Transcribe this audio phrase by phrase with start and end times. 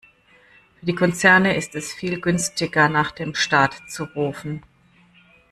[0.79, 4.63] Für die Konzerne ist es viel günstiger, nach dem Staat zu rufen.